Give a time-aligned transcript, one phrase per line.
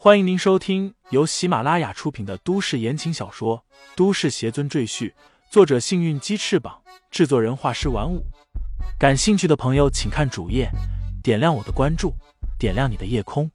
[0.00, 3.64] 欢迎您收听由喜马拉雅出品的都市言情小说
[3.96, 5.10] 《都市邪尊赘婿》，
[5.50, 8.24] 作者：幸运鸡翅膀，制作人：画师玩五。
[8.96, 10.70] 感兴趣的朋友，请看主页，
[11.20, 12.14] 点亮我的关注，
[12.60, 13.50] 点亮你的夜空。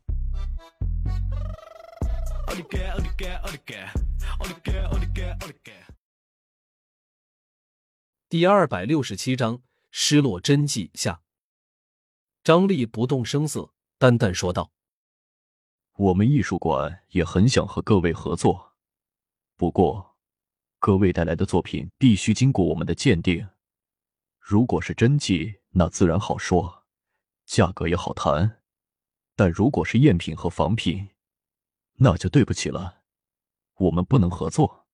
[8.28, 11.22] 第二百六十七章失落真迹下。
[12.44, 14.72] 张力不动声色，淡淡说道。
[15.96, 18.74] 我们艺术馆也很想和各位合作，
[19.56, 20.18] 不过，
[20.80, 23.48] 各位带来的作品必须经过我们的鉴定。
[24.40, 26.86] 如果是真迹，那自然好说，
[27.46, 28.58] 价格也好谈；
[29.36, 31.10] 但如果是赝品和仿品，
[31.98, 33.04] 那就对不起了，
[33.76, 34.88] 我们不能合作。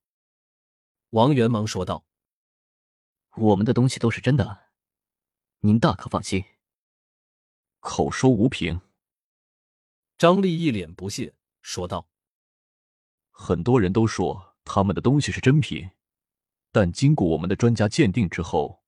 [1.12, 2.04] 王元忙说道
[3.38, 4.68] ：“我们的东西都是真的，
[5.62, 6.44] 您大可放心。”
[7.80, 8.82] 口说无凭。
[10.20, 12.10] 张丽一脸不屑说道
[13.32, 15.92] ：“很多人都说他们的东西是真品，
[16.74, 18.84] 但经过我们的专家鉴定之后，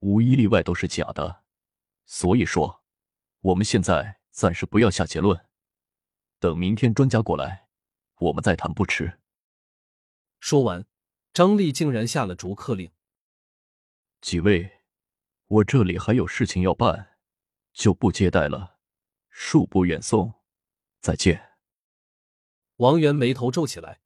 [0.00, 1.42] 无一例外都是假的。
[2.04, 2.84] 所以说，
[3.40, 5.46] 我们现在暂时不要下结论，
[6.38, 7.66] 等明天专家过来，
[8.16, 9.20] 我们再谈不迟。”
[10.38, 10.84] 说完，
[11.32, 12.92] 张丽竟然下了逐客令
[14.20, 14.82] ：“几位，
[15.46, 17.16] 我这里还有事情要办，
[17.72, 18.76] 就不接待了，
[19.32, 20.34] 恕不远送。”
[21.04, 21.50] 再见。
[22.76, 24.00] 王源眉头皱起来，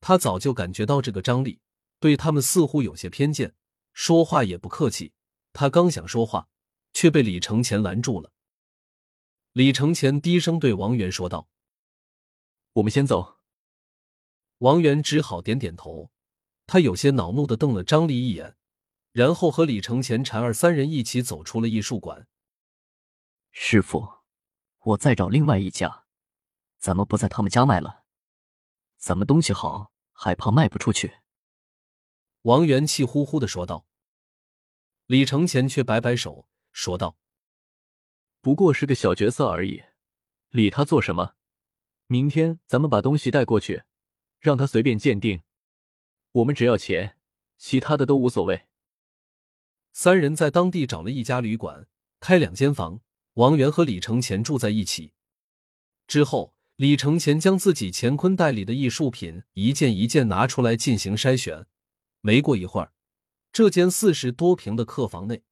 [0.00, 1.60] 他早就感觉到这个张力
[1.98, 3.54] 对他们似乎有些偏见，
[3.92, 5.12] 说话也不客气。
[5.52, 6.48] 他刚想说话，
[6.94, 8.32] 却被李承前拦住了。
[9.52, 11.50] 李承前低声对王源说道
[12.72, 13.38] ：“我们先走。”
[14.58, 16.10] 王源只好点点头。
[16.66, 18.56] 他有些恼怒的瞪了张丽一眼，
[19.12, 22.26] 然后和李承前、婵儿三人一起走出了艺术馆。
[23.50, 24.08] 师傅，
[24.78, 26.06] 我再找另外一家。
[26.80, 28.04] 咱们不在他们家卖了，
[28.96, 31.18] 咱们东西好，还怕卖不出去。
[32.42, 33.86] 王元气呼呼的说道。
[35.04, 37.18] 李承前却摆摆手说道
[38.40, 39.82] ：“不过是个小角色而已，
[40.48, 41.34] 理他做什么？
[42.06, 43.82] 明天咱们把东西带过去，
[44.38, 45.42] 让他随便鉴定，
[46.32, 47.18] 我们只要钱，
[47.58, 48.68] 其他的都无所谓。”
[49.92, 51.86] 三人在当地找了一家旅馆，
[52.20, 53.02] 开两间房，
[53.34, 55.12] 王元和李承前住在一起。
[56.06, 56.54] 之后。
[56.80, 61.66] 李承前将自己乾坤袋里的艺术品一件一件拿出来进行筛选。
[62.22, 62.94] 没过一会儿，
[63.52, 65.42] 这间四十多平的客房内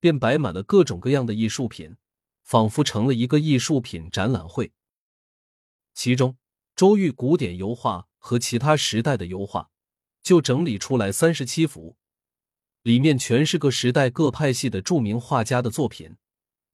[0.00, 1.94] 便摆满了各种各样的艺术品，
[2.42, 4.72] 仿佛成了一个艺术品展览会。
[5.94, 6.36] 其中，
[6.74, 9.70] 周玉古典油画和其他时代的油画
[10.20, 11.96] 就整理出来三十七幅，
[12.82, 16.16] 里面全是各时代各派系的著名画家的作品。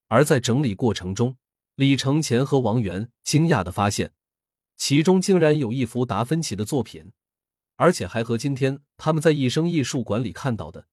[0.06, 1.36] 而在整理过程中，
[1.78, 4.12] 李承前和王源惊讶的发现，
[4.76, 7.12] 其中竟然有一幅达芬奇的作品，
[7.76, 10.88] 而且还和今天他们在一生艺术馆里看到的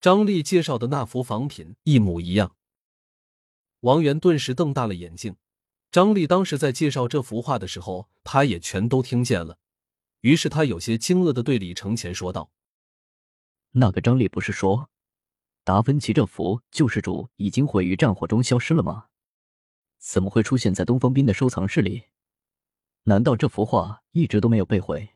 [0.00, 2.54] 张力介绍的那幅仿品一模一样。
[3.80, 5.34] 王源顿时瞪大了眼睛。
[5.90, 9.58] 张力当时在介绍这幅画的时候，他也全都听见了。
[10.20, 12.52] 于是他有些惊愕的对李承前说道
[13.74, 14.90] ：“那个张力不是说，
[15.64, 19.06] 达芬奇这幅救世主已经毁于战火中消失了吗？”
[19.98, 22.04] 怎么会出现在东方斌的收藏室里？
[23.04, 25.10] 难道这幅画一直都没有被毁？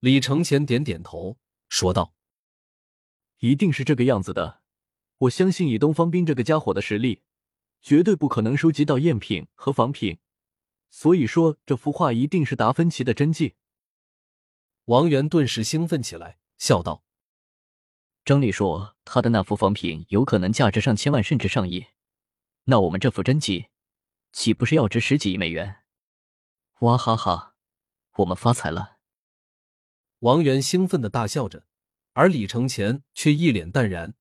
[0.00, 1.38] 李承前点点头，
[1.68, 2.14] 说道
[3.40, 4.62] ：“一定是这个样子的。
[5.18, 7.22] 我相信以东方斌这个家伙的实力，
[7.82, 10.18] 绝对不可能收集到赝品和仿品。
[10.88, 13.56] 所以说，这幅画一定是达芬奇的真迹。”
[14.86, 17.04] 王源顿时兴奋起来，笑道
[18.24, 21.86] ：“张丽说他的那幅仿品有可能价值上千万，甚至上亿。”
[22.70, 23.66] 那我们这幅真迹，
[24.32, 25.78] 岂不是要值十几亿美元？
[26.82, 27.56] 哇哈哈，
[28.18, 28.98] 我们发财了！
[30.20, 31.66] 王源兴奋的大笑着，
[32.12, 34.14] 而李承前却一脸淡然。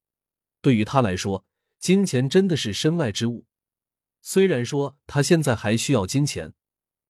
[0.63, 1.45] 对于他来说，
[1.77, 3.45] 金钱真的是身外之物。
[4.19, 6.55] 虽然说他现在还需要金钱，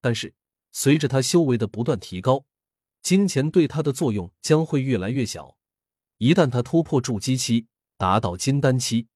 [0.01, 0.35] 但是
[0.73, 2.45] 随着他修为的不断提高，
[3.01, 5.57] 金钱对他的作用将会越来越小。
[6.17, 9.07] 一旦他突破筑基期，达到金丹期。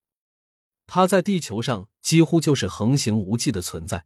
[0.86, 4.06] 他在地球上几乎就是横行无忌的存在。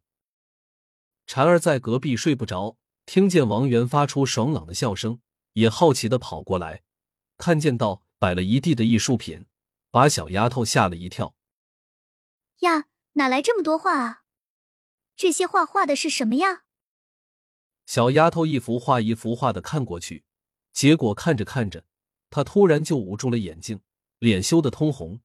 [1.28, 5.20] 婵儿在隔壁睡不着，听见王源发出爽朗的笑声，
[5.54, 6.84] 也好奇的跑过来，
[7.38, 9.46] 看见到摆了一地的艺术品，
[9.92, 11.36] 把小丫头吓了一跳。
[12.60, 14.24] 呀，哪来这么多画啊？
[15.16, 16.64] 这些画画的是什么呀？
[17.86, 20.24] 小丫头一幅画一幅画的看过去，
[20.72, 21.86] 结果看着看着，
[22.30, 23.82] 她突然就捂住了眼睛，
[24.20, 25.20] 脸羞得通红。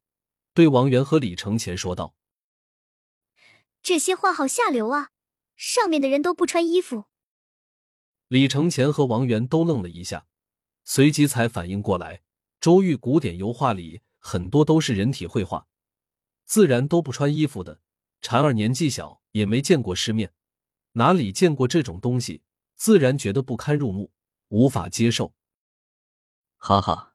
[0.54, 2.14] 对王源和李承前说道
[3.82, 5.10] ：“这些画好下流啊！
[5.56, 7.04] 上面的人都不穿衣服。
[8.28, 10.26] 李承前和王源都愣了一下，
[10.84, 12.22] 随即才反应过来，
[12.60, 15.66] 周玉古典油画里很多都是人体绘画，
[16.44, 17.80] 自然都不穿衣服的。
[18.20, 20.32] 婵儿年纪小，也没见过世面，
[20.92, 22.42] 哪里见过这种东西，
[22.76, 24.12] 自然觉得不堪入目，
[24.48, 25.34] 无法接受。
[26.56, 27.14] 哈哈，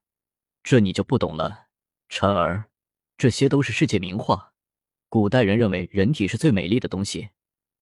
[0.63, 1.67] 这你就不懂了，
[2.09, 2.69] 婵儿，
[3.17, 4.53] 这些都是世界名画。
[5.09, 7.29] 古代人认为人体是最美丽的东西，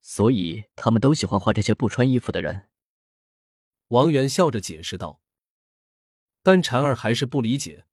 [0.01, 2.69] 所以他们都喜欢画这些不穿衣服的人。
[3.89, 5.21] 王源笑着解释道。
[6.41, 7.85] 但婵儿还是不理解，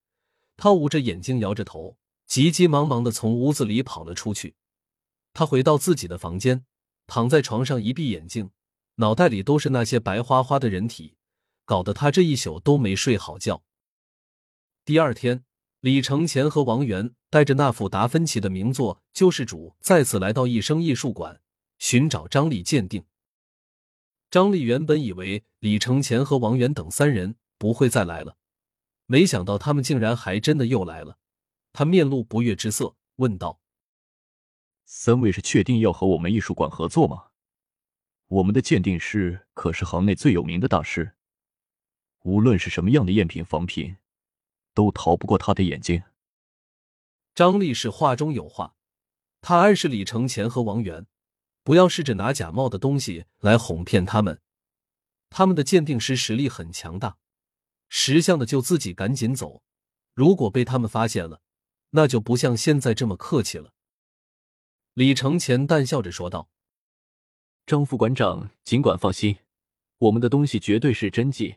[0.57, 1.97] 她捂着眼睛，摇着头，
[2.27, 4.55] 急急忙忙的从屋子里跑了出去。
[5.33, 6.67] 他回到自己的房间，
[7.07, 8.51] 躺在床上一闭眼睛，
[8.97, 11.17] 脑袋里都是那些白花花的人体，
[11.65, 13.65] 搞得他这一宿都没睡好觉。
[14.85, 15.45] 第二天，
[15.83, 21.41] 李承前和王源带着那幅达芬奇的名作《救世主》再次来到一生艺术馆，
[21.81, 23.05] 寻找张力鉴定。
[24.31, 28.37] 张力原本以为李承前和王源等三人不会再来了，
[29.07, 31.19] 没想到他们竟然还真的又来了。
[31.73, 33.61] 他面露不悦之色，问道。
[34.85, 37.25] 三位是确定要和我们艺术馆合作吗？
[38.29, 41.15] 我们的鉴定师可是行内最有名的大师，
[42.23, 43.97] 无论是什么样的赝品仿品，
[44.75, 46.03] 都逃不过他的眼睛。
[47.35, 48.75] 张力是话中有话，
[49.41, 51.07] 他暗示李承前和王源
[51.63, 54.41] 不要试着拿假冒的东西来哄骗他们。
[55.31, 57.17] 他们的鉴定师实力很强大，
[57.89, 59.63] 识相的就自己赶紧走，
[60.13, 61.41] 如果被他们发现了，
[61.91, 63.73] 那就不像现在这么客气了。
[64.93, 66.51] 李承前淡笑着说道
[67.65, 69.39] ：“张副馆长，尽管放心，
[69.97, 71.57] 我们的东西绝对是真迹，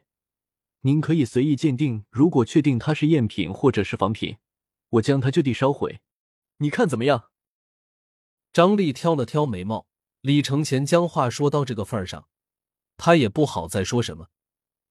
[0.85, 2.05] 您可以随意鉴定。
[2.11, 4.37] 如果确定它是赝品或者是仿品，
[4.89, 5.99] 我将它就地烧毁，
[6.57, 7.31] 你看怎么样？”
[8.53, 9.87] 张丽挑了挑眉毛，
[10.21, 12.27] 李承前将话说到这个份上，
[12.97, 14.29] 他也不好再说什么，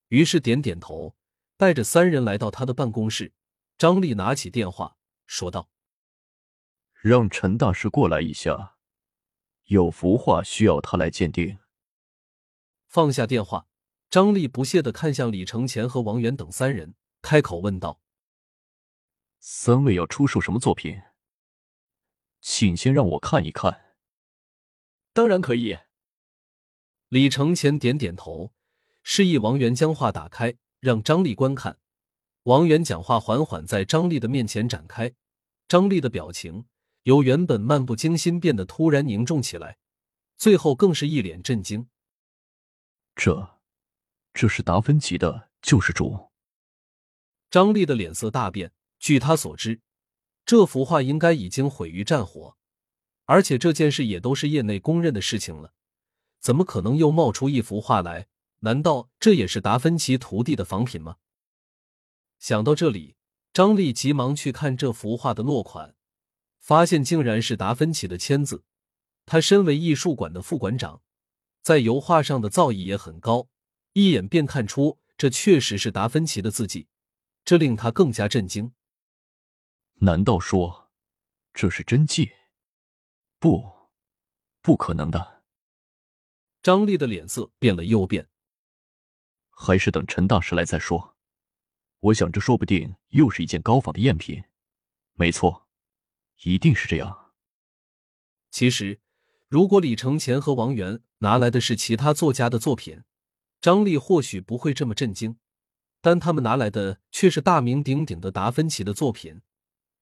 [0.09, 1.15] 于是点点头，
[1.57, 3.33] 带着三人来到他的办公室。
[3.79, 4.97] 张丽拿起电话
[5.27, 5.71] 说道。
[7.01, 8.75] 让陈大师过来一下，
[9.67, 11.59] 有幅画需要他来鉴定。
[12.89, 13.69] 放下电话，
[14.15, 18.01] 张丽不屑的看向李承前和王源等三人，开口问道
[19.43, 21.03] ：“三位要出售什么作品？
[22.41, 23.97] 请先让我看一看。”
[25.13, 25.79] 当然可以。
[27.09, 28.53] 李承前点点头，
[29.03, 31.81] 示意王源将画打开，让张丽观看。
[32.45, 35.13] 王源讲话缓缓在张丽的面前展开，
[35.67, 36.67] 张丽的表情。
[37.03, 39.79] 由原本漫不经心变得突然凝重起来，
[40.37, 41.89] 最后更是一脸震惊。
[43.17, 43.54] 这，
[44.35, 45.33] 这是达芬奇的
[45.63, 46.07] 《救世主》。
[47.53, 48.73] 张丽的脸色大变。
[48.99, 49.81] 据他所知，
[50.45, 52.57] 这幅画应该已经毁于战火，
[53.27, 55.75] 而且这件事也都是业内公认的事情了，
[56.41, 58.27] 怎么可能又冒出一幅画来？
[58.61, 61.19] 难道这也是达芬奇徒弟的仿品吗？
[62.39, 63.15] 想到这里，
[63.53, 65.95] 张丽急忙去看这幅画的落款。
[66.59, 68.65] 发现竟然是达芬奇的签字，
[69.27, 71.03] 他身为艺术馆的副馆长，
[71.63, 73.49] 在油画上的造诣也很高，
[73.95, 76.89] 一眼便看出这确实是达芬奇的字迹，
[77.45, 78.73] 这令他更加震惊。
[79.95, 80.93] 难道说
[81.53, 82.31] 这是真迹？
[83.39, 83.91] 不，
[84.61, 85.43] 不可能的。
[86.63, 88.29] 张丽的脸色变了又变，
[89.51, 91.17] 还是等陈大师来再说。
[92.01, 94.45] 我想这说不定又是一件高仿的赝品。
[95.15, 95.69] 没错。
[96.43, 97.33] 一定是这样。
[98.51, 99.01] 其实，
[99.49, 103.05] 如果李承前和王源拿来的是其他作家的作品，
[103.65, 105.39] 张力或许不会这么震惊。
[106.03, 109.41] 但他们拿来的却是大名鼎鼎的达芬奇的作品，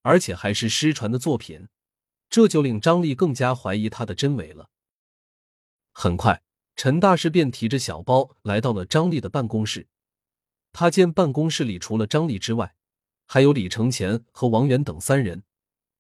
[0.03, 1.69] 而且还是失传的作品，
[2.29, 4.69] 这就令张力更加怀疑他的真伪了。
[5.93, 6.43] 很快，
[6.75, 9.87] 陈大师便提着小包来到了张力的办公室。
[10.73, 12.75] 他见办公室里除了张力之外，
[13.27, 15.45] 还有李承前和王源等三人。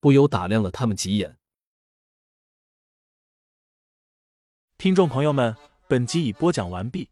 [0.00, 1.38] 不由打量了他们几眼。
[4.76, 5.57] 听众朋友们，
[5.88, 7.12] 本集已播讲完毕，